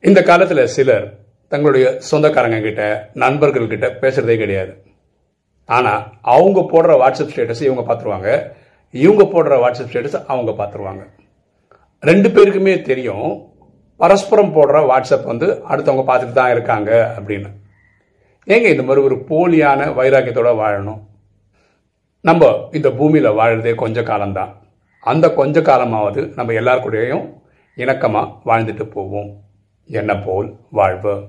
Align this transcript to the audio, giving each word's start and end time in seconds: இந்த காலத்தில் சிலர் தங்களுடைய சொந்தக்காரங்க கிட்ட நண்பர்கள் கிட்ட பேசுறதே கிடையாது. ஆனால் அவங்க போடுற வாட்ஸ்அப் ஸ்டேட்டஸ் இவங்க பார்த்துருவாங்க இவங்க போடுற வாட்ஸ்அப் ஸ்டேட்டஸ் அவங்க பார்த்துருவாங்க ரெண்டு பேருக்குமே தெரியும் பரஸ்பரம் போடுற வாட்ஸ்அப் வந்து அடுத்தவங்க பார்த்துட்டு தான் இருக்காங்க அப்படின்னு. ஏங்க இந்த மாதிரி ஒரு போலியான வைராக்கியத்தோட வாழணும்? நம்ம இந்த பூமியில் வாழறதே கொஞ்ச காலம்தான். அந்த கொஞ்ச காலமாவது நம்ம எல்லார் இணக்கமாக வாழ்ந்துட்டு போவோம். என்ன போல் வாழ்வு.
இந்த 0.00 0.22
காலத்தில் 0.22 0.66
சிலர் 0.66 1.06
தங்களுடைய 1.48 2.00
சொந்தக்காரங்க 2.00 2.60
கிட்ட 2.60 3.10
நண்பர்கள் 3.14 3.66
கிட்ட 3.66 3.86
பேசுறதே 3.86 4.36
கிடையாது. 4.36 4.84
ஆனால் 5.64 6.12
அவங்க 6.20 6.60
போடுற 6.60 6.90
வாட்ஸ்அப் 7.00 7.32
ஸ்டேட்டஸ் 7.32 7.62
இவங்க 7.62 7.82
பார்த்துருவாங்க 7.88 8.50
இவங்க 8.90 9.24
போடுற 9.24 9.56
வாட்ஸ்அப் 9.62 9.90
ஸ்டேட்டஸ் 9.92 10.24
அவங்க 10.26 10.52
பார்த்துருவாங்க 10.60 11.02
ரெண்டு 12.00 12.28
பேருக்குமே 12.28 12.82
தெரியும் 12.82 13.46
பரஸ்பரம் 13.96 14.54
போடுற 14.54 14.82
வாட்ஸ்அப் 14.90 15.24
வந்து 15.24 15.62
அடுத்தவங்க 15.68 16.04
பார்த்துட்டு 16.10 16.32
தான் 16.32 16.50
இருக்காங்க 16.50 17.14
அப்படின்னு. 17.18 17.50
ஏங்க 18.46 18.68
இந்த 18.74 18.82
மாதிரி 18.82 19.04
ஒரு 19.04 19.16
போலியான 19.28 19.80
வைராக்கியத்தோட 19.98 20.52
வாழணும்? 20.62 21.00
நம்ம 22.20 22.68
இந்த 22.72 22.90
பூமியில் 22.90 23.30
வாழறதே 23.30 23.74
கொஞ்ச 23.74 24.02
காலம்தான். 24.02 24.62
அந்த 25.00 25.34
கொஞ்ச 25.34 25.60
காலமாவது 25.60 26.34
நம்ம 26.34 26.52
எல்லார் 26.52 26.88
இணக்கமாக 27.76 28.32
வாழ்ந்துட்டு 28.44 28.84
போவோம். 28.84 29.46
என்ன 29.88 30.16
போல் 30.16 30.56
வாழ்வு. 30.70 31.28